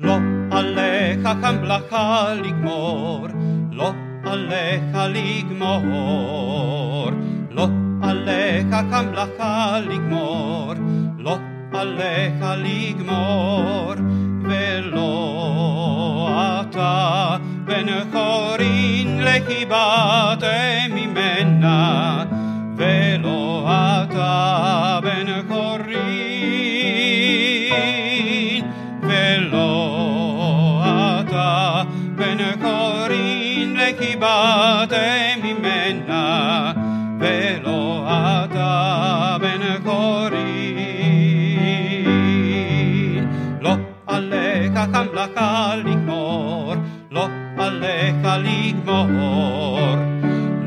לא 0.00 0.16
עליך 0.50 1.28
המלאכה 1.42 2.34
לגמור, 2.34 3.26
לא 3.72 3.92
עליך 4.24 4.96
לגמור, 5.08 7.10
לא 7.50 7.68
עליך 8.02 8.66
המלאכה 8.70 9.80
לגמור, 9.80 10.72
לא 11.18 11.36
עליך 11.72 12.44
לגמור, 12.56 13.92
ולא 14.42 15.08
אתה 16.60 17.36
בן 17.64 17.86
חורין 18.12 19.20
לחיבת 19.20 20.44
ממנה, 20.90 21.05
Lo 45.83 45.91
ignor, 45.91 46.77
lo 47.11 47.29
aleja 47.61 48.33
al 48.33 48.45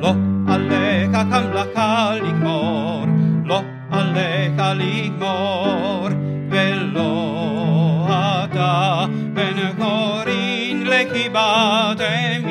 lo 0.00 0.10
aleja 0.46 1.20
Hamlaja 1.32 2.10
al 2.10 2.20
lo 3.44 3.64
aleja 3.90 4.70
al 4.70 4.82
velo 6.48 8.06
ata, 8.08 9.08
ben 9.34 9.58
horin 9.80 10.88
legibatem. 10.88 12.49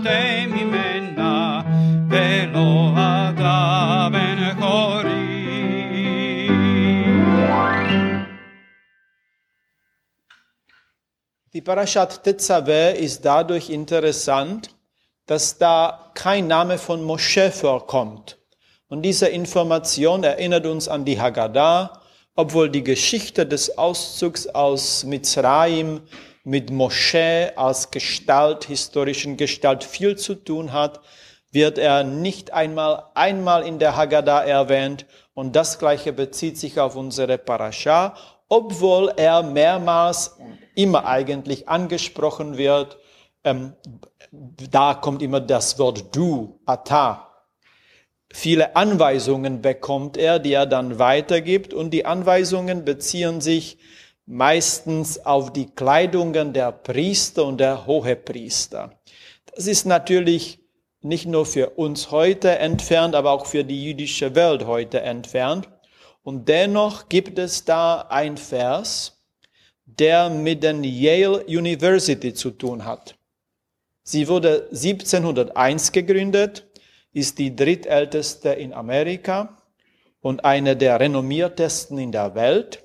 לחיבת 0.00 0.10
ממנה, 0.48 1.62
ולא 2.10 2.92
אתה 2.96 4.08
בן 4.12 4.60
חורין. 4.60 5.36
Die 11.52 11.62
Parashat 11.62 12.22
Tetzaveh 12.22 12.98
ist 12.98 13.24
dadurch 13.24 13.70
interessant, 13.70 14.70
dass 15.26 15.56
da 15.58 16.10
kein 16.14 16.46
Name 16.46 16.76
von 16.78 17.02
Mosche 17.02 17.50
vorkommt. 17.50 18.38
Und 18.88 19.02
diese 19.02 19.28
Information 19.28 20.22
erinnert 20.22 20.66
uns 20.66 20.86
an 20.86 21.04
die 21.04 21.18
Haggadah, 21.20 22.02
obwohl 22.34 22.68
die 22.68 22.84
Geschichte 22.84 23.46
des 23.46 23.78
Auszugs 23.78 24.46
aus 24.46 25.04
Mitzrayim 25.04 26.02
mit 26.43 26.71
Mosche 26.71 27.53
als 27.55 27.91
Gestalt, 27.91 28.65
historischen 28.65 29.37
Gestalt 29.37 29.83
viel 29.83 30.17
zu 30.17 30.35
tun 30.35 30.73
hat, 30.73 31.01
wird 31.51 31.77
er 31.77 32.03
nicht 32.03 32.53
einmal 32.53 33.03
einmal 33.13 33.65
in 33.65 33.77
der 33.77 33.95
Haggadah 33.95 34.43
erwähnt 34.43 35.05
und 35.33 35.55
das 35.55 35.79
gleiche 35.79 36.13
bezieht 36.13 36.57
sich 36.57 36.79
auf 36.79 36.95
unsere 36.95 37.37
Parascha, 37.37 38.15
obwohl 38.47 39.13
er 39.15 39.43
mehrmals 39.43 40.37
immer 40.75 41.05
eigentlich 41.05 41.67
angesprochen 41.69 42.57
wird. 42.57 42.97
Ähm, 43.43 43.73
da 44.31 44.93
kommt 44.93 45.21
immer 45.21 45.41
das 45.41 45.77
Wort 45.79 46.15
du, 46.15 46.59
ata. 46.65 47.27
Viele 48.33 48.75
Anweisungen 48.77 49.61
bekommt 49.61 50.15
er, 50.15 50.39
die 50.39 50.53
er 50.53 50.65
dann 50.65 50.99
weitergibt 50.99 51.73
und 51.73 51.91
die 51.91 52.05
Anweisungen 52.05 52.85
beziehen 52.85 53.41
sich 53.41 53.77
meistens 54.31 55.25
auf 55.25 55.51
die 55.51 55.65
Kleidungen 55.65 56.53
der 56.53 56.71
Priester 56.71 57.45
und 57.45 57.57
der 57.59 57.85
Hohepriester. 57.85 58.97
Das 59.53 59.67
ist 59.67 59.85
natürlich 59.85 60.59
nicht 61.01 61.25
nur 61.25 61.45
für 61.45 61.71
uns 61.71 62.11
heute 62.11 62.57
entfernt, 62.57 63.13
aber 63.13 63.31
auch 63.31 63.45
für 63.45 63.65
die 63.65 63.83
jüdische 63.83 64.33
Welt 64.33 64.65
heute 64.65 65.01
entfernt. 65.01 65.67
Und 66.23 66.47
dennoch 66.47 67.09
gibt 67.09 67.39
es 67.39 67.65
da 67.65 68.05
ein 68.09 68.37
Vers, 68.37 69.21
der 69.85 70.29
mit 70.29 70.63
den 70.63 70.81
Yale 70.85 71.43
University 71.45 72.33
zu 72.33 72.51
tun 72.51 72.85
hat. 72.85 73.15
Sie 74.03 74.29
wurde 74.29 74.69
1701 74.71 75.91
gegründet, 75.91 76.65
ist 77.11 77.37
die 77.37 77.53
drittälteste 77.53 78.49
in 78.49 78.71
Amerika 78.71 79.61
und 80.21 80.45
eine 80.45 80.77
der 80.77 81.01
renommiertesten 81.01 81.97
in 81.97 82.13
der 82.13 82.33
Welt. 82.33 82.81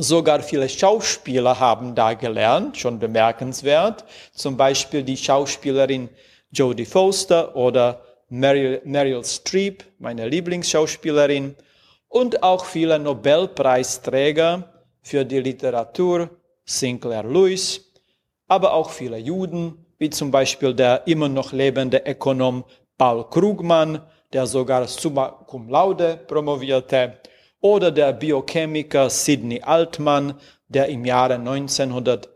Sogar 0.00 0.40
viele 0.42 0.68
Schauspieler 0.68 1.58
haben 1.58 1.96
da 1.96 2.14
gelernt, 2.14 2.78
schon 2.78 3.00
bemerkenswert. 3.00 4.04
Zum 4.32 4.56
Beispiel 4.56 5.02
die 5.02 5.16
Schauspielerin 5.16 6.08
Jodie 6.52 6.84
Foster 6.86 7.56
oder 7.56 8.00
Meryl, 8.28 8.80
Meryl 8.84 9.24
Streep, 9.24 9.82
meine 9.98 10.28
Lieblingsschauspielerin. 10.28 11.56
Und 12.08 12.44
auch 12.44 12.64
viele 12.64 12.96
Nobelpreisträger 13.00 14.72
für 15.02 15.24
die 15.24 15.40
Literatur, 15.40 16.30
Sinclair 16.64 17.24
Lewis, 17.24 17.92
aber 18.46 18.74
auch 18.74 18.90
viele 18.90 19.18
Juden, 19.18 19.84
wie 19.98 20.10
zum 20.10 20.30
Beispiel 20.30 20.74
der 20.74 21.08
immer 21.08 21.28
noch 21.28 21.52
lebende 21.52 21.98
Ökonom 22.06 22.64
Paul 22.96 23.28
Krugman, 23.28 24.00
der 24.32 24.46
sogar 24.46 24.86
summa 24.86 25.28
cum 25.46 25.68
laude 25.68 26.20
promovierte, 26.28 27.18
oder 27.60 27.90
der 27.90 28.12
Biochemiker 28.12 29.10
Sidney 29.10 29.62
Altman, 29.62 30.34
der 30.68 30.88
im 30.88 31.04
Jahre 31.04 31.34
1900, 31.34 32.28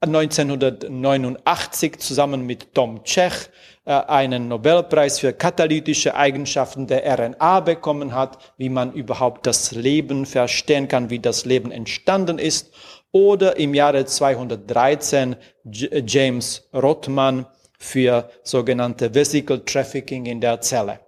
1989 0.00 1.98
zusammen 1.98 2.44
mit 2.44 2.74
Tom 2.74 3.04
Tschech 3.04 3.50
äh, 3.86 3.92
einen 3.92 4.48
Nobelpreis 4.48 5.18
für 5.18 5.32
katalytische 5.32 6.14
Eigenschaften 6.14 6.86
der 6.86 7.04
RNA 7.18 7.60
bekommen 7.60 8.14
hat, 8.14 8.38
wie 8.56 8.68
man 8.68 8.92
überhaupt 8.92 9.46
das 9.46 9.72
Leben 9.72 10.26
verstehen 10.26 10.88
kann, 10.88 11.10
wie 11.10 11.20
das 11.20 11.44
Leben 11.44 11.70
entstanden 11.70 12.38
ist. 12.38 12.72
Oder 13.12 13.56
im 13.58 13.74
Jahre 13.74 14.04
213 14.04 15.36
J 15.64 16.10
James 16.10 16.68
Rothman 16.74 17.46
für 17.78 18.28
sogenannte 18.42 19.14
Vesicle 19.14 19.64
Trafficking 19.64 20.26
in 20.26 20.40
der 20.40 20.60
Zelle. 20.60 21.03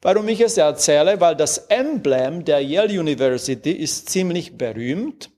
Warum 0.00 0.28
ich 0.28 0.40
es 0.40 0.56
erzähle? 0.56 1.20
Weil 1.20 1.34
das 1.34 1.58
Emblem 1.68 2.44
der 2.44 2.60
Yale 2.60 3.00
University 3.00 3.72
ist 3.72 4.08
ziemlich 4.08 4.56
berühmt. 4.56 5.30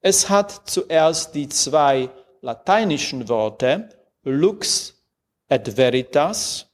Es 0.00 0.28
hat 0.28 0.62
zuerst 0.66 1.34
die 1.34 1.48
zwei 1.48 2.10
lateinischen 2.40 3.28
Worte 3.28 3.88
Lux 4.22 5.02
et 5.48 5.76
Veritas, 5.76 6.66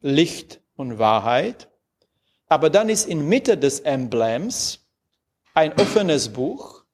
Licht 0.00 0.60
und 0.76 0.98
Wahrheit. 0.98 1.68
Aber 2.48 2.70
dann 2.70 2.88
ist 2.88 3.06
in 3.06 3.28
Mitte 3.28 3.58
des 3.58 3.80
Emblems 3.80 4.86
ein 5.54 5.72
offenes 5.78 6.30
Buch 6.30 6.84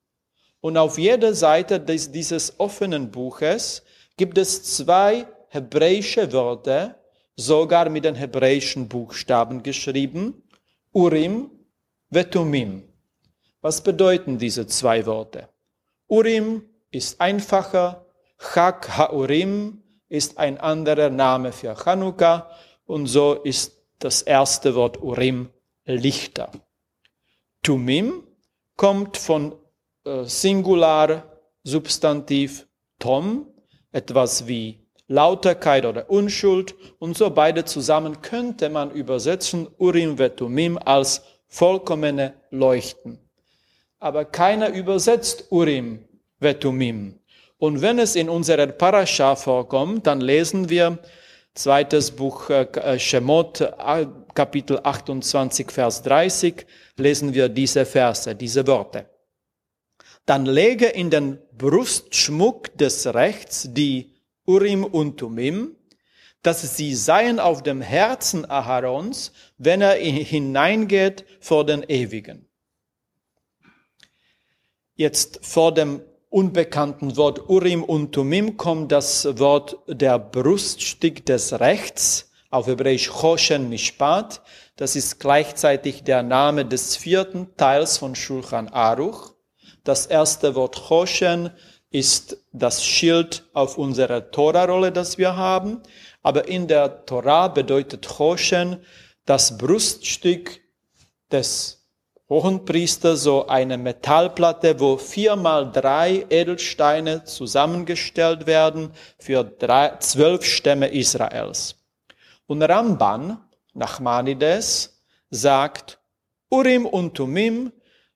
und 0.60 0.76
auf 0.76 0.98
jeder 0.98 1.34
Seite 1.34 1.78
des, 1.78 2.10
dieses 2.10 2.58
offenen 2.58 3.10
Buches 3.10 3.82
gibt 4.16 4.38
es 4.38 4.64
zwei 4.76 5.26
hebräische 5.48 6.32
Wörter, 6.32 7.03
sogar 7.36 7.88
mit 7.90 8.04
den 8.04 8.14
hebräischen 8.14 8.88
Buchstaben 8.88 9.62
geschrieben, 9.62 10.42
Urim, 10.92 11.50
Vetumim. 12.10 12.84
Was 13.60 13.82
bedeuten 13.82 14.38
diese 14.38 14.66
zwei 14.66 15.06
Worte? 15.06 15.48
Urim 16.06 16.62
ist 16.90 17.20
einfacher, 17.20 18.06
Chak 18.38 18.96
Haurim 18.98 19.82
ist 20.08 20.38
ein 20.38 20.58
anderer 20.58 21.10
Name 21.10 21.50
für 21.50 21.74
Chanukka 21.74 22.50
und 22.84 23.06
so 23.06 23.34
ist 23.34 23.72
das 23.98 24.22
erste 24.22 24.74
Wort 24.74 25.02
Urim 25.02 25.50
Lichter. 25.86 26.50
Tumim 27.62 28.22
kommt 28.76 29.16
von 29.16 29.54
äh, 30.04 30.24
Singular 30.24 31.24
Substantiv 31.62 32.68
Tom, 32.98 33.48
etwas 33.90 34.46
wie 34.46 34.83
Lauterkeit 35.08 35.84
oder 35.84 36.08
Unschuld 36.08 36.74
und 36.98 37.16
so 37.16 37.30
beide 37.30 37.64
zusammen 37.64 38.22
könnte 38.22 38.70
man 38.70 38.90
übersetzen 38.90 39.68
Urim 39.78 40.18
Vetumim 40.18 40.78
als 40.78 41.22
vollkommene 41.46 42.34
Leuchten. 42.50 43.18
Aber 43.98 44.24
keiner 44.24 44.70
übersetzt 44.70 45.46
Urim 45.50 46.04
Vetumim. 46.40 47.18
Und 47.58 47.82
wenn 47.82 47.98
es 47.98 48.16
in 48.16 48.28
unserer 48.28 48.66
Parascha 48.66 49.36
vorkommt, 49.36 50.06
dann 50.06 50.20
lesen 50.20 50.68
wir 50.68 50.98
zweites 51.54 52.10
Buch 52.10 52.50
äh, 52.50 52.98
Shemot, 52.98 53.60
äh, 53.60 54.06
Kapitel 54.34 54.80
28, 54.82 55.70
Vers 55.70 56.02
30, 56.02 56.66
lesen 56.96 57.32
wir 57.32 57.48
diese 57.48 57.86
Verse, 57.86 58.34
diese 58.34 58.66
Worte. 58.66 59.06
Dann 60.26 60.46
lege 60.46 60.86
in 60.86 61.10
den 61.10 61.38
Brustschmuck 61.56 62.76
des 62.76 63.06
Rechts 63.14 63.68
die 63.70 64.13
Urim 64.46 64.84
und 64.84 65.18
Tumim, 65.18 65.76
dass 66.42 66.76
sie 66.76 66.94
seien 66.94 67.40
auf 67.40 67.62
dem 67.62 67.80
Herzen 67.80 68.48
Aharons, 68.48 69.32
wenn 69.56 69.80
er 69.80 69.94
hineingeht 69.94 71.24
vor 71.40 71.64
den 71.64 71.82
Ewigen. 71.84 72.46
Jetzt 74.94 75.40
vor 75.42 75.72
dem 75.72 76.02
unbekannten 76.28 77.16
Wort 77.16 77.48
Urim 77.48 77.82
und 77.82 78.12
Tumim 78.12 78.56
kommt 78.56 78.92
das 78.92 79.38
Wort 79.38 79.78
der 79.86 80.18
Bruststück 80.18 81.24
des 81.24 81.60
Rechts, 81.60 82.30
auf 82.50 82.66
Hebräisch 82.68 83.08
Choshen 83.08 83.68
Mishpat. 83.68 84.40
Das 84.76 84.94
ist 84.94 85.18
gleichzeitig 85.18 86.04
der 86.04 86.22
Name 86.22 86.64
des 86.64 86.96
vierten 86.96 87.56
Teils 87.56 87.98
von 87.98 88.14
Shulchan 88.14 88.68
Aruch. 88.68 89.34
Das 89.82 90.06
erste 90.06 90.54
Wort 90.54 90.76
Choshen 90.88 91.50
ist 91.94 92.38
das 92.50 92.84
Schild 92.84 93.44
auf 93.52 93.78
unserer 93.78 94.32
Tora-Rolle, 94.32 94.90
das 94.90 95.16
wir 95.16 95.36
haben. 95.36 95.80
Aber 96.24 96.48
in 96.48 96.66
der 96.66 97.06
Torah 97.06 97.46
bedeutet 97.46 98.08
Choshen 98.08 98.84
das 99.26 99.56
Bruststück 99.56 100.60
des 101.30 101.86
Hohenpriester 102.28 103.16
so 103.16 103.46
eine 103.46 103.78
Metallplatte, 103.78 104.80
wo 104.80 104.96
viermal 104.96 105.70
drei 105.70 106.26
Edelsteine 106.30 107.22
zusammengestellt 107.24 108.48
werden 108.48 108.90
für 109.20 109.44
drei, 109.44 109.96
zwölf 110.00 110.44
Stämme 110.44 110.88
Israels. 110.88 111.76
Und 112.46 112.62
Ramban, 112.62 113.38
Nachmanides, 113.72 115.00
sagt, 115.30 116.00
Urim 116.50 116.86
und 116.86 117.14
Tumim 117.14 117.70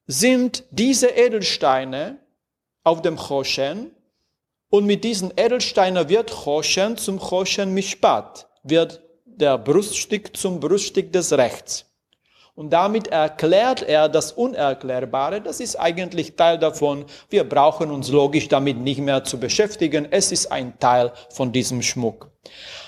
sind 0.09 0.65
diese 0.73 1.11
Edelsteine 1.11 2.19
auf 2.89 3.03
dem 3.03 3.17
Choshen 3.17 3.91
und 4.71 4.87
mit 4.87 5.05
diesen 5.05 5.31
Edelsteinen 5.37 6.09
wird 6.09 6.31
Choshen 6.31 6.97
zum 6.97 7.19
Choshen 7.19 7.75
Mishpat, 7.75 8.49
wird 8.63 9.03
der 9.25 9.59
Bruststück 9.59 10.35
zum 10.35 10.59
Bruststück 10.59 11.13
des 11.13 11.33
Rechts. 11.33 11.85
Und 12.55 12.71
damit 12.71 13.09
erklärt 13.09 13.83
er 13.83 14.09
das 14.09 14.33
Unerklärbare. 14.33 15.41
Das 15.41 15.61
ist 15.61 15.77
eigentlich 15.77 16.35
Teil 16.35 16.59
davon. 16.59 17.05
Wir 17.29 17.45
brauchen 17.45 17.91
uns 17.91 18.09
logisch 18.09 18.49
damit 18.49 18.79
nicht 18.79 19.01
mehr 19.01 19.23
zu 19.23 19.39
beschäftigen. 19.39 20.09
Es 20.11 20.33
ist 20.33 20.51
ein 20.51 20.77
Teil 20.81 21.13
von 21.31 21.53
diesem 21.53 21.83
Schmuck. 21.83 22.31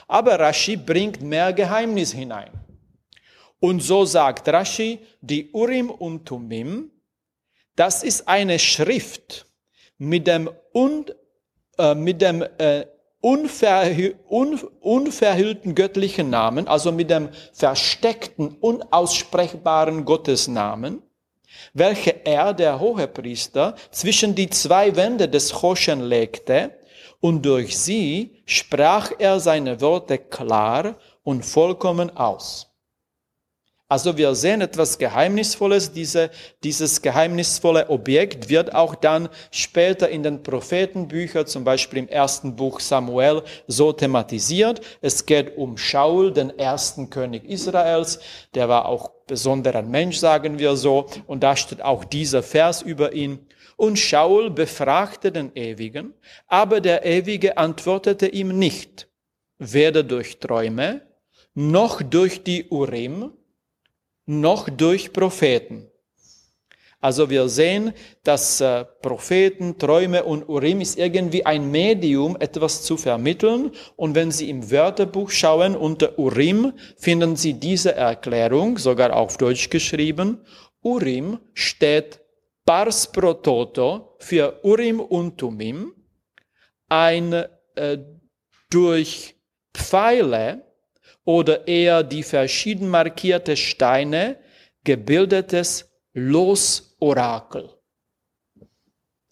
Aber 0.08 0.41
Rashi 0.41 0.76
bringt 0.76 1.23
mehr 1.23 1.52
Geheimnis 1.52 2.12
hinein. 2.12 2.50
Und 3.61 3.81
so 3.81 4.06
sagt 4.06 4.49
Rashi, 4.49 4.99
die 5.20 5.50
Urim 5.52 5.91
und 5.91 6.26
Tumim, 6.26 6.91
das 7.76 8.02
ist 8.02 8.26
eine 8.26 8.58
Schrift 8.58 9.47
mit 10.00 10.26
dem, 10.26 10.50
un, 10.73 11.05
äh, 11.79 11.94
mit 11.94 12.23
dem 12.23 12.43
äh, 12.56 12.87
unverhü 13.20 14.14
un 14.29 14.58
unverhüllten 14.81 15.75
göttlichen 15.75 16.31
Namen, 16.31 16.67
also 16.69 16.91
mit 16.91 17.11
dem 17.11 17.29
versteckten, 17.52 18.56
unaussprechbaren 18.61 20.06
Gottesnamen, 20.06 21.02
welche 21.75 22.25
er, 22.25 22.55
der 22.55 22.81
Hohepriester, 22.81 23.75
zwischen 23.91 24.35
die 24.35 24.49
zwei 24.49 24.97
Wände 24.97 25.29
des 25.29 25.52
Choschen 25.52 26.00
legte, 26.00 26.73
und 27.20 27.44
durch 27.44 27.79
sie 27.79 28.43
sprach 28.47 29.12
er 29.19 29.38
seine 29.38 29.82
Worte 29.82 30.17
klar 30.17 30.97
und 31.23 31.44
vollkommen 31.44 32.17
aus. 32.17 32.69
Also 33.90 34.16
wir 34.16 34.37
sehen 34.37 34.60
etwas 34.60 34.98
Geheimnisvolles. 34.98 35.90
Diese, 35.90 36.31
dieses 36.62 37.02
geheimnisvolle 37.02 37.90
Objekt 37.90 38.48
wird 38.48 38.72
auch 38.72 38.94
dann 38.94 39.28
später 39.50 40.08
in 40.08 40.22
den 40.22 40.44
Prophetenbüchern, 40.44 41.48
zum 41.48 41.64
Beispiel 41.64 41.98
im 41.98 42.08
ersten 42.08 42.54
Buch 42.54 42.78
Samuel, 42.78 43.42
so 43.66 43.92
thematisiert. 43.92 44.81
Es 45.00 45.26
geht 45.26 45.56
um 45.56 45.76
Shaul, 45.76 46.32
den 46.32 46.56
ersten 46.56 47.10
König 47.10 47.44
Israels. 47.44 48.20
Der 48.54 48.69
war 48.69 48.87
auch 48.87 49.10
besonderer 49.26 49.82
Mensch, 49.82 50.19
sagen 50.19 50.60
wir 50.60 50.76
so. 50.76 51.06
Und 51.26 51.42
da 51.42 51.56
steht 51.56 51.82
auch 51.82 52.04
dieser 52.04 52.44
Vers 52.44 52.82
über 52.82 53.12
ihn. 53.12 53.44
Und 53.76 53.98
Shaul 53.98 54.50
befragte 54.50 55.32
den 55.32 55.50
Ewigen, 55.56 56.14
aber 56.46 56.81
der 56.81 57.04
Ewige 57.04 57.58
antwortete 57.58 58.28
ihm 58.28 58.56
nicht, 58.56 59.08
weder 59.58 60.04
durch 60.04 60.38
Träume, 60.38 61.00
noch 61.54 62.02
durch 62.02 62.44
die 62.44 62.69
Urim, 62.69 63.32
noch 64.30 64.68
durch 64.68 65.12
Propheten. 65.12 65.90
Also 67.00 67.30
wir 67.30 67.48
sehen, 67.48 67.94
dass 68.24 68.60
äh, 68.60 68.84
Propheten, 68.84 69.78
Träume 69.78 70.22
und 70.22 70.48
Urim 70.48 70.82
ist 70.82 70.98
irgendwie 70.98 71.46
ein 71.46 71.70
Medium, 71.70 72.36
etwas 72.38 72.82
zu 72.82 72.98
vermitteln. 72.98 73.72
Und 73.96 74.14
wenn 74.14 74.30
Sie 74.30 74.50
im 74.50 74.70
Wörterbuch 74.70 75.30
schauen, 75.30 75.74
unter 75.74 76.18
Urim 76.18 76.74
finden 76.98 77.36
Sie 77.36 77.54
diese 77.54 77.94
Erklärung, 77.94 78.76
sogar 78.76 79.16
auf 79.16 79.38
Deutsch 79.38 79.70
geschrieben. 79.70 80.44
Urim 80.82 81.38
steht 81.54 82.20
pars 82.66 83.10
pro 83.10 83.32
toto 83.32 84.16
für 84.18 84.60
Urim 84.62 85.00
und 85.00 85.38
Tumim, 85.38 85.94
ein 86.88 87.32
äh, 87.76 87.98
durch 88.68 89.36
Pfeile 89.74 90.69
oder 91.24 91.68
eher 91.68 92.02
die 92.02 92.22
verschieden 92.22 92.88
markierte 92.88 93.56
Steine 93.56 94.36
gebildetes 94.84 95.90
Losorakel. 96.12 97.70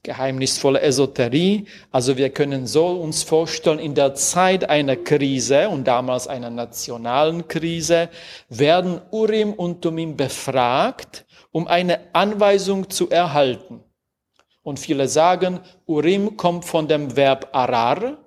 Geheimnisvolle 0.05 0.81
Esoterie. 0.81 1.67
Also 1.91 2.17
wir 2.17 2.31
können 2.31 2.67
so 2.67 2.87
uns 2.87 3.25
vorstellen, 3.25 3.79
in 3.79 3.95
der 3.95 4.15
Zeit 4.15 4.71
einer 4.71 4.97
Krise 4.97 5.69
und 5.69 5.85
damals 5.85 6.29
einer 6.29 6.51
nationalen 6.51 7.49
Krise 7.49 8.09
werden 8.49 9.01
Urim 9.11 9.53
und 9.53 9.83
Tumim 9.83 10.17
befragt, 10.17 11.27
um 11.51 11.67
eine 11.67 12.15
Anweisung 12.15 12.89
zu 12.89 13.11
erhalten. 13.11 13.83
Und 14.63 14.79
viele 14.79 15.09
sagen, 15.09 15.61
Urim 15.87 16.37
kommt 16.37 16.65
von 16.65 16.89
dem 16.89 17.17
Verb 17.17 17.49
arar, 17.53 18.19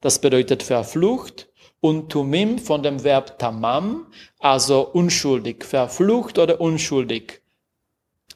das 0.00 0.20
bedeutet 0.20 0.62
verflucht, 0.62 1.51
und 1.82 2.10
Tumim 2.10 2.60
von 2.60 2.84
dem 2.84 3.02
Verb 3.02 3.40
tamam, 3.40 4.06
also 4.38 4.82
unschuldig, 4.82 5.64
verflucht 5.64 6.38
oder 6.38 6.60
unschuldig. 6.60 7.42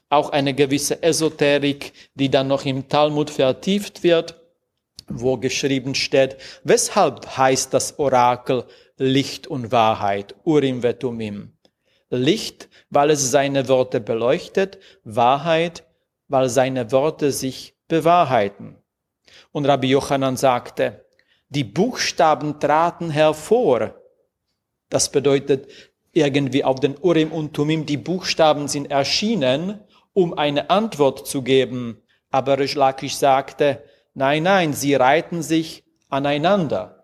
Auch 0.08 0.30
eine 0.30 0.52
gewisse 0.52 1.00
Esoterik, 1.02 1.92
die 2.14 2.28
dann 2.28 2.48
noch 2.48 2.64
im 2.64 2.88
Talmud 2.88 3.30
vertieft 3.30 4.02
wird, 4.02 4.34
wo 5.06 5.36
geschrieben 5.36 5.94
steht, 5.94 6.36
weshalb 6.64 7.36
heißt 7.36 7.72
das 7.72 8.00
Orakel 8.00 8.64
Licht 8.96 9.46
und 9.46 9.70
Wahrheit, 9.70 10.34
Urim 10.42 10.82
vetumim. 10.82 11.52
Licht, 12.10 12.68
weil 12.90 13.10
es 13.10 13.30
seine 13.30 13.68
Worte 13.68 14.00
beleuchtet, 14.00 14.78
Wahrheit, 15.04 15.84
weil 16.26 16.48
seine 16.48 16.90
Worte 16.90 17.30
sich 17.30 17.76
bewahrheiten. 17.86 18.76
Und 19.52 19.66
Rabbi 19.66 19.90
Yochanan 19.90 20.36
sagte, 20.36 21.05
die 21.48 21.64
Buchstaben 21.64 22.60
traten 22.60 23.10
hervor. 23.10 23.94
Das 24.88 25.10
bedeutet 25.10 25.68
irgendwie 26.12 26.64
auf 26.64 26.80
den 26.80 26.96
Urim 26.98 27.30
und 27.32 27.54
Tumim, 27.54 27.86
die 27.86 27.96
Buchstaben 27.96 28.68
sind 28.68 28.90
erschienen, 28.90 29.80
um 30.12 30.36
eine 30.36 30.70
Antwort 30.70 31.26
zu 31.26 31.42
geben. 31.42 32.02
Aber 32.30 32.58
Rish 32.58 32.74
Lakish 32.74 33.14
sagte, 33.14 33.82
nein, 34.14 34.44
nein, 34.44 34.72
sie 34.72 34.94
reiten 34.94 35.42
sich 35.42 35.84
aneinander. 36.08 36.96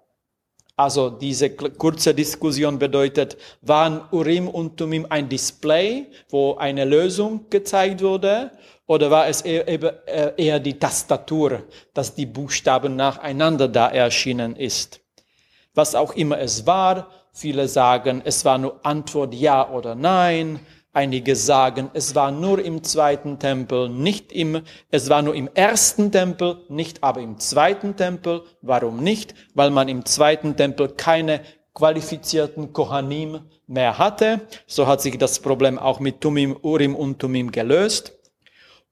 Also 0.77 1.11
diese 1.11 1.51
kurze 1.51 2.15
Diskussion 2.15 2.79
bedeutet, 2.79 3.37
waren 3.61 4.01
Urim 4.11 4.49
und 4.49 4.79
Tumim 4.79 5.07
ein 5.11 5.29
Display, 5.29 6.07
wo 6.31 6.55
eine 6.55 6.85
Lösung 6.87 7.51
gezeigt 7.51 8.01
wurde, 8.01 8.53
oder 8.93 9.11
war 9.11 9.27
es 9.27 9.41
eher, 9.41 9.67
äh, 9.67 10.35
eher 10.37 10.61
die 10.61 10.79
Tastatur, 10.79 11.63
dass 11.95 12.15
die 12.15 12.27
Buchstaben 12.27 12.95
nacheinander 12.95 13.67
da 13.67 13.89
erschienen 13.89 14.55
ist? 14.55 15.01
Was 15.73 15.95
auch 15.95 16.13
immer 16.13 16.39
es 16.39 16.67
war, 16.67 17.09
viele 17.33 17.69
sagen, 17.69 18.21
es 18.23 18.45
war 18.45 18.59
nur 18.59 18.85
Antwort 18.85 19.33
ja 19.33 19.71
oder 19.71 19.95
nein. 19.95 20.61
Einige 20.93 21.37
sagen, 21.37 21.91
es 21.95 22.15
war 22.15 22.31
nur 22.31 22.63
im 22.63 22.83
zweiten 22.83 23.39
Tempel, 23.39 23.89
nicht 23.89 24.31
im, 24.31 24.61
es 24.91 25.09
war 25.09 25.23
nur 25.23 25.35
im 25.35 25.49
ersten 25.55 26.13
Tempel, 26.13 26.59
nicht 26.69 27.03
aber 27.03 27.23
im 27.23 27.39
zweiten 27.39 27.97
Tempel. 27.97 28.43
Warum 28.61 29.03
nicht? 29.03 29.35
Weil 29.55 29.71
man 29.71 29.89
im 29.89 30.05
zweiten 30.05 30.55
Tempel 30.55 30.89
keine 30.89 31.41
qualifizierten 31.73 32.75
Kohanim 32.75 33.41
mehr 33.67 33.97
hatte. 33.97 34.43
So 34.67 34.87
hat 34.87 35.01
sich 35.01 35.17
das 35.17 35.41
Problem 35.41 35.79
auch 35.79 35.99
mit 35.99 36.21
Tumim, 36.21 36.59
Urim 36.61 36.95
und 36.95 37.19
Tumim 37.19 37.51
gelöst. 37.51 38.19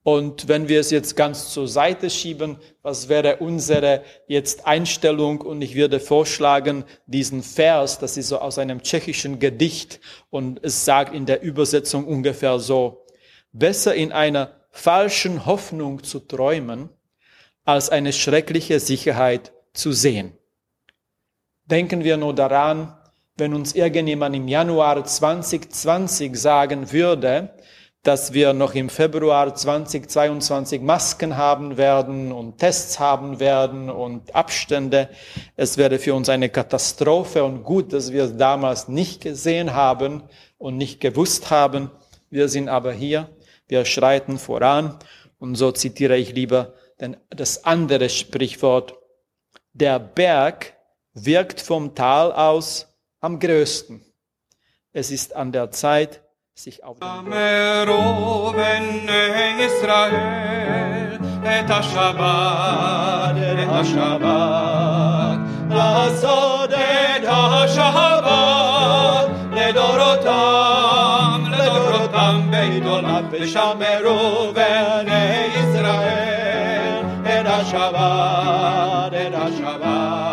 Und 0.03 0.49
wenn 0.49 0.69
wir 0.69 0.81
es 0.81 0.91
jetzt 0.91 1.15
ganz 1.15 1.51
zur 1.53 1.69
Seite 1.69 2.09
schieben, 2.09 2.57
was 2.83 3.11
wäre 3.11 3.37
unsere 3.37 4.03
jetzt 4.27 4.67
Einstellung? 4.67 5.43
Und 5.43 5.61
ich 5.61 5.75
würde 5.75 6.01
vorschlagen, 6.01 6.85
diesen 7.07 7.43
Vers, 7.43 7.99
das 7.99 8.17
ist 8.17 8.29
so 8.29 8.39
aus 8.39 8.59
einem 8.59 8.83
tschechischen 8.83 9.39
Gedicht 9.39 10.01
und 10.31 10.59
es 10.65 10.87
sagt 10.87 11.15
in 11.15 11.27
der 11.27 11.43
Übersetzung 11.43 12.07
ungefähr 12.07 12.59
so, 12.59 13.05
besser 13.53 13.95
in 13.95 14.11
einer 14.13 14.53
falschen 14.71 15.45
Hoffnung 15.45 16.03
zu 16.03 16.21
träumen, 16.21 16.89
als 17.65 17.91
eine 17.91 18.15
schreckliche 18.15 18.81
Sicherheit 18.81 19.53
zu 19.75 19.93
sehen. 19.93 20.33
Denken 21.67 22.05
wir 22.05 22.17
nur 22.17 22.35
daran, 22.35 22.97
wenn 23.37 23.55
uns 23.55 23.75
irgendjemand 23.75 24.35
im 24.35 24.49
Januar 24.49 25.05
2020 25.05 26.37
sagen 26.37 26.91
würde, 26.91 27.55
dass 28.03 28.33
wir 28.33 28.55
noch 28.55 28.75
im 28.75 28.89
Februar 28.89 29.55
2022 29.55 30.81
Masken 30.81 31.37
haben 31.37 31.77
werden 31.77 32.33
und 32.33 32.59
Tests 32.59 32.99
haben 32.99 33.41
werden 33.41 33.91
und 33.91 34.35
Abstände. 34.35 35.11
Es 35.57 35.77
wäre 35.77 35.99
für 35.99 36.15
uns 36.15 36.31
eine 36.31 36.49
Katastrophe 36.49 37.45
und 37.45 37.63
gut, 37.63 37.93
dass 37.93 38.13
wir 38.13 38.25
es 38.25 38.37
damals 38.37 38.89
nicht 38.89 39.21
gesehen 39.21 39.75
haben 39.75 40.23
und 40.57 40.79
nicht 40.79 41.01
gewusst 41.01 41.51
haben. 41.51 41.91
Wir 42.31 42.49
sind 42.49 42.69
aber 42.69 42.93
hier, 42.93 43.29
wir 43.69 43.85
schreiten 43.85 44.39
voran 44.39 44.99
und 45.39 45.57
so 45.57 45.71
zitiere 45.71 46.17
ich 46.17 46.33
lieber 46.33 46.75
denn 47.01 47.17
das 47.31 47.65
andere 47.65 48.09
Sprichwort. 48.09 48.95
Der 49.73 49.99
Berg 49.99 50.75
wirkt 51.15 51.61
vom 51.61 51.95
Tal 51.95 52.33
aus 52.33 52.89
am 53.21 53.39
größten. 53.39 54.05
Es 54.93 55.11
ist 55.11 55.35
an 55.35 55.53
der 55.53 55.71
Zeit, 55.71 56.23
sich 56.56 56.84
auf 56.84 56.98
Israel, 59.60 61.20
et 61.44 61.72
השבת, 61.72 63.36
את 63.36 63.70
השבת, 63.70 65.38
לעשות 65.70 66.74
את 66.74 67.24
השבת 67.28 68.36
לדורותם, 69.52 71.44
לדורותם 71.52 72.42
בית 72.52 72.86
עולם, 72.86 73.24
ושמרו 73.32 74.54
בני 74.54 75.46
ישראל 75.60 77.04
את 77.24 77.46
השבת, 77.46 79.14
את 79.14 79.34
השבת, 79.34 80.29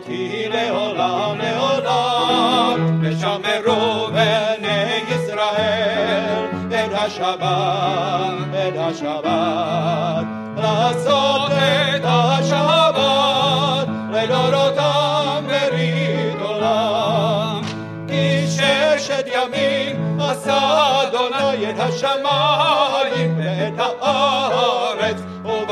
אותי 0.00 0.48
לעולם 0.48 1.38
לעולם. 1.38 3.00
ושמרו 3.02 4.06
בני 4.06 5.00
ישראל 5.08 6.44
את 6.68 6.92
השבת, 6.92 8.56
את 8.68 8.74
השבת. 8.76 10.26
לעשות 10.56 11.50
את 11.50 12.02
השבת 12.04 13.88
לדורותם 14.12 15.46
ברית 15.46 16.40
עולם. 16.40 17.60
כי 18.08 18.46
ששת 18.46 19.26
ימים 19.26 20.20
עשה 20.20 21.02
אדוני 21.02 21.70
את 21.70 21.78
השמיים 21.78 23.38
ואת 23.38 23.78
הארץ 23.78 25.16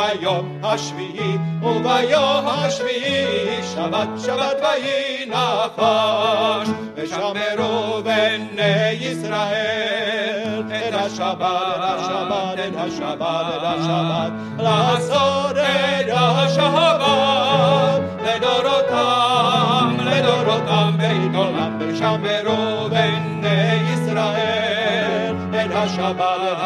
וביום 0.09 0.59
השביעי 0.63 1.37
וביום 1.63 2.49
השביעי 2.49 3.63
שבת 3.75 4.09
שבת 4.19 4.57
ויהי 4.61 5.27
נחש 5.27 6.69
ושמרו 6.95 8.03
בני 8.03 8.91
ישראל 8.91 10.63
את 10.67 10.95
השבת 10.95 11.79
השבת 11.81 12.59
את 12.69 12.75
השבת 12.77 13.47
את 13.57 13.63
השבת 13.63 14.33
לעשות 14.59 15.57
את 15.57 16.09
השבת 16.11 17.01
לדורותם 18.23 19.97
לדורותם 20.01 20.93
בית 20.97 21.35
עולם 21.35 21.79
ושמרו 21.81 22.89
בני 22.89 23.81
ישראל 23.93 25.35
את 25.51 25.71
השבת 25.75 26.41
את 26.53 26.57